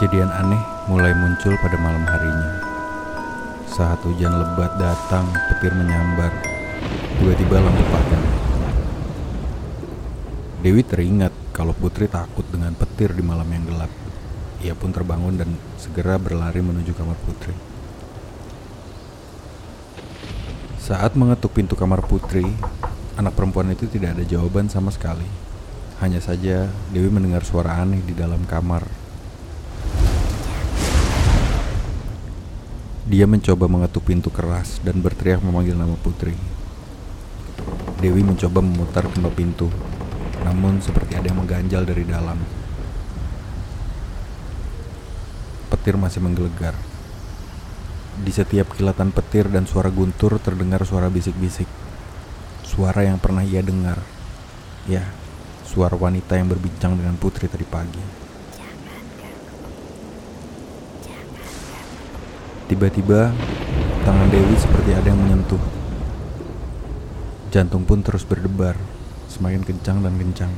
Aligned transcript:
Kejadian 0.00 0.32
aneh 0.32 0.56
mulai 0.88 1.12
muncul 1.12 1.60
pada 1.60 1.76
malam 1.76 2.00
harinya. 2.08 2.56
Saat 3.68 4.00
hujan 4.08 4.32
lebat 4.32 4.72
datang, 4.80 5.28
petir 5.52 5.76
menyambar. 5.76 6.32
Tiba-tiba 7.20 7.60
lampu 7.60 7.84
padam. 7.92 8.24
Dewi 10.64 10.80
teringat 10.88 11.36
kalau 11.52 11.76
Putri 11.76 12.08
takut 12.08 12.48
dengan 12.48 12.72
petir 12.80 13.12
di 13.12 13.20
malam 13.20 13.44
yang 13.52 13.68
gelap. 13.68 13.92
Ia 14.64 14.72
pun 14.72 14.88
terbangun 14.88 15.36
dan 15.36 15.52
segera 15.76 16.16
berlari 16.16 16.64
menuju 16.64 16.96
kamar 16.96 17.20
Putri. 17.20 17.52
Saat 20.80 21.12
mengetuk 21.12 21.52
pintu 21.52 21.76
kamar 21.76 22.00
Putri, 22.08 22.48
anak 23.20 23.36
perempuan 23.36 23.68
itu 23.68 23.84
tidak 23.84 24.16
ada 24.16 24.24
jawaban 24.24 24.72
sama 24.72 24.88
sekali. 24.88 25.28
Hanya 26.00 26.24
saja 26.24 26.72
Dewi 26.88 27.12
mendengar 27.12 27.44
suara 27.44 27.84
aneh 27.84 28.00
di 28.00 28.16
dalam 28.16 28.48
kamar. 28.48 28.99
Dia 33.10 33.26
mencoba 33.26 33.66
mengetuk 33.66 34.06
pintu 34.06 34.30
keras 34.30 34.78
dan 34.86 35.02
berteriak 35.02 35.42
memanggil 35.42 35.74
nama 35.74 35.98
Putri. 35.98 36.30
Dewi 37.98 38.22
mencoba 38.22 38.62
memutar 38.62 39.02
kendor 39.10 39.34
pintu, 39.34 39.66
namun 40.46 40.78
seperti 40.78 41.18
ada 41.18 41.26
yang 41.26 41.42
mengganjal 41.42 41.82
dari 41.82 42.06
dalam. 42.06 42.38
Petir 45.74 45.98
masih 45.98 46.22
menggelegar. 46.22 46.78
Di 48.22 48.30
setiap 48.30 48.78
kilatan 48.78 49.10
petir 49.10 49.50
dan 49.50 49.66
suara 49.66 49.90
guntur 49.90 50.38
terdengar 50.38 50.86
suara 50.86 51.10
bisik-bisik. 51.10 51.66
Suara 52.62 53.02
yang 53.02 53.18
pernah 53.18 53.42
ia 53.42 53.58
dengar. 53.58 53.98
Ya, 54.86 55.02
suara 55.66 55.98
wanita 55.98 56.38
yang 56.38 56.46
berbincang 56.46 56.94
dengan 56.94 57.18
putri 57.18 57.50
tadi 57.50 57.66
pagi. 57.66 58.19
Tiba-tiba, 62.70 63.34
tangan 64.06 64.30
Dewi 64.30 64.54
seperti 64.54 64.94
ada 64.94 65.10
yang 65.10 65.18
menyentuh. 65.18 65.58
Jantung 67.50 67.82
pun 67.82 67.98
terus 67.98 68.22
berdebar, 68.22 68.78
semakin 69.26 69.66
kencang 69.66 70.06
dan 70.06 70.14
kencang. 70.14 70.54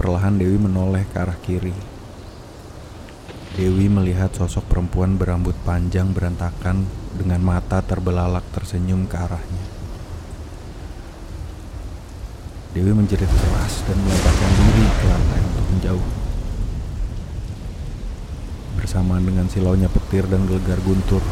Perlahan 0.00 0.40
Dewi 0.40 0.56
menoleh 0.56 1.04
ke 1.12 1.20
arah 1.20 1.36
kiri. 1.44 1.76
Dewi 3.52 3.92
melihat 3.92 4.32
sosok 4.32 4.64
perempuan 4.64 5.20
berambut 5.20 5.52
panjang 5.60 6.16
berantakan 6.16 6.88
dengan 7.12 7.44
mata 7.44 7.84
terbelalak 7.84 8.48
tersenyum 8.48 9.04
ke 9.04 9.16
arahnya. 9.20 9.64
Dewi 12.72 12.96
menjerit 12.96 13.28
keras 13.28 13.84
dan 13.84 14.00
melemparkan 14.00 14.52
diri 14.56 14.86
ke 14.88 15.04
lantai 15.04 15.40
untuk 15.52 15.66
menjauh. 15.68 16.23
Bersamaan 18.84 19.24
dengan 19.24 19.48
silaunya 19.48 19.88
petir 19.88 20.28
dan 20.28 20.44
gelegar 20.44 20.76
guntur. 20.84 21.24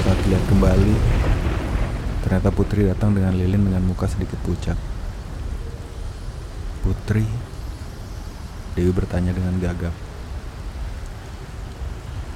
Saat 0.00 0.24
lihat 0.24 0.40
kembali, 0.48 0.96
ternyata 2.24 2.48
Putri 2.48 2.88
datang 2.88 3.12
dengan 3.12 3.36
lilin 3.36 3.60
dengan 3.60 3.84
muka 3.84 4.08
sedikit 4.08 4.40
pucat. 4.40 4.72
Putri? 6.80 7.28
Dewi 8.72 8.88
bertanya 8.88 9.36
dengan 9.36 9.52
gagap. 9.60 9.92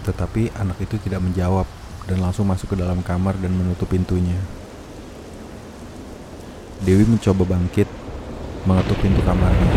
Tetapi 0.05 0.53
anak 0.53 0.85
itu 0.85 1.01
tidak 1.01 1.25
menjawab 1.25 1.65
dan 2.05 2.21
langsung 2.21 2.45
masuk 2.45 2.77
ke 2.77 2.85
dalam 2.85 3.01
kamar 3.01 3.41
dan 3.41 3.57
menutup 3.57 3.89
pintunya. 3.89 4.37
Dewi 6.85 7.09
mencoba 7.09 7.57
bangkit, 7.57 7.89
mengetuk 8.69 9.01
pintu 9.01 9.25
kamarnya. 9.25 9.73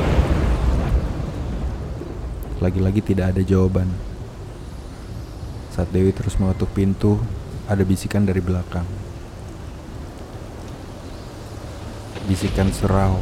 Lagi-lagi 2.60 3.00
tidak 3.00 3.32
ada 3.32 3.40
jawaban. 3.40 4.17
Saat 5.78 5.94
Dewi 5.94 6.10
terus 6.10 6.34
mengetuk 6.42 6.74
pintu, 6.74 7.22
ada 7.70 7.86
bisikan 7.86 8.26
dari 8.26 8.42
belakang. 8.42 8.82
Bisikan 12.26 12.74
serau. 12.74 13.22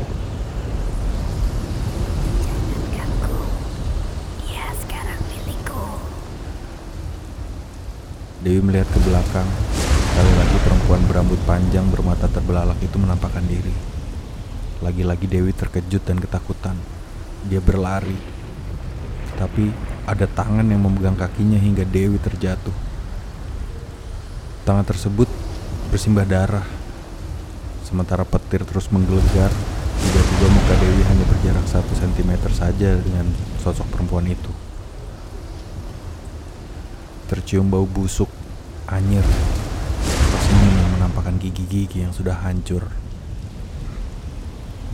Ia 4.48 4.72
sekarang. 4.72 5.20
Dewi 8.40 8.64
melihat 8.64 8.88
ke 8.88 9.04
belakang. 9.04 9.50
Sekali 10.16 10.32
lagi 10.40 10.58
perempuan 10.64 11.04
berambut 11.12 11.40
panjang 11.44 11.92
bermata 11.92 12.32
terbelalak 12.32 12.80
itu 12.80 12.96
menampakkan 12.96 13.44
diri. 13.52 13.76
Lagi-lagi 14.80 15.28
Dewi 15.28 15.52
terkejut 15.52 16.08
dan 16.08 16.24
ketakutan. 16.24 16.80
Dia 17.52 17.60
berlari. 17.60 18.16
Tapi 19.36 19.95
ada 20.06 20.30
tangan 20.30 20.66
yang 20.70 20.86
memegang 20.86 21.18
kakinya 21.18 21.58
hingga 21.58 21.82
Dewi 21.82 22.22
terjatuh. 22.22 22.74
Tangan 24.62 24.86
tersebut 24.86 25.30
bersimbah 25.90 26.26
darah. 26.26 26.66
Sementara 27.86 28.26
petir 28.26 28.66
terus 28.66 28.90
menggelegar, 28.90 29.50
tiba-tiba 30.02 30.48
muka 30.50 30.74
Dewi 30.78 31.02
hanya 31.06 31.26
berjarak 31.26 31.66
satu 31.70 31.94
sentimeter 31.98 32.50
saja 32.54 32.98
dengan 33.02 33.30
sosok 33.62 33.86
perempuan 33.94 34.26
itu. 34.30 34.50
Tercium 37.26 37.70
bau 37.74 37.90
busuk, 37.90 38.30
anyir, 38.86 39.26
senyum 40.46 40.74
yang 40.78 40.92
menampakkan 41.02 41.42
gigi-gigi 41.42 42.06
yang 42.06 42.14
sudah 42.14 42.38
hancur. 42.46 42.86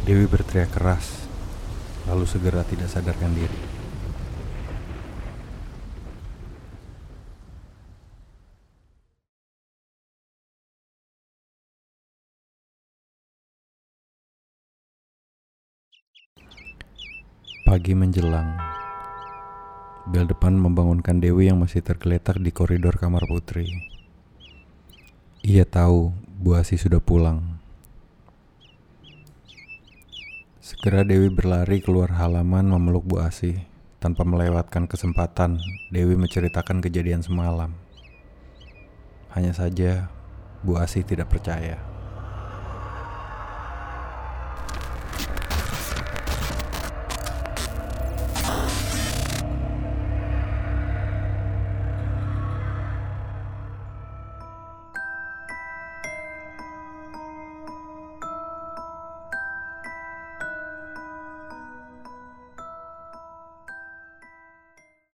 Dewi 0.07 0.23
berteriak 0.27 0.71
keras, 0.71 1.27
lalu 2.07 2.23
segera 2.23 2.63
tidak 2.63 2.87
sadarkan 2.87 3.35
diri. 3.35 3.80
Pagi 17.71 17.95
menjelang. 17.95 18.59
Bel 20.03 20.27
depan 20.27 20.59
membangunkan 20.59 21.23
Dewi 21.23 21.47
yang 21.47 21.63
masih 21.63 21.79
tergeletak 21.79 22.35
di 22.43 22.51
koridor 22.51 22.99
kamar 22.99 23.23
putri. 23.31 23.87
Ia 25.39 25.63
tahu 25.63 26.11
Bu 26.35 26.59
Asi 26.59 26.75
sudah 26.75 26.99
pulang. 26.99 27.63
Segera 30.59 31.07
Dewi 31.07 31.31
berlari 31.31 31.79
keluar 31.79 32.11
halaman 32.19 32.67
memeluk 32.67 33.07
Bu 33.07 33.23
Asi. 33.23 33.63
Tanpa 34.03 34.27
melewatkan 34.27 34.83
kesempatan, 34.83 35.63
Dewi 35.95 36.19
menceritakan 36.19 36.83
kejadian 36.83 37.23
semalam. 37.23 37.71
Hanya 39.31 39.55
saja, 39.55 40.11
Bu 40.59 40.75
Asi 40.75 41.07
tidak 41.07 41.31
percaya. 41.31 41.90